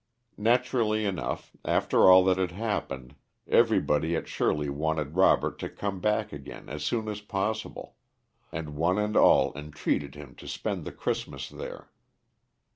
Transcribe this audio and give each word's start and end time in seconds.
Naturally 0.39 1.05
enough, 1.05 1.51
after 1.63 2.09
all 2.09 2.23
that 2.23 2.39
had 2.39 2.49
happened, 2.53 3.13
everybody 3.47 4.15
at 4.15 4.27
Shirley 4.27 4.67
wanted 4.67 5.15
Robert 5.15 5.59
to 5.59 5.69
come 5.69 5.99
back 5.99 6.33
again 6.33 6.69
as 6.69 6.83
soon 6.83 7.07
as 7.07 7.21
possible, 7.21 7.97
and 8.51 8.75
one 8.75 8.97
and 8.97 9.15
all 9.15 9.55
entreated 9.55 10.15
him 10.15 10.33
to 10.37 10.47
spend 10.47 10.85
the 10.85 10.91
Christmas 10.91 11.49
there. 11.49 11.91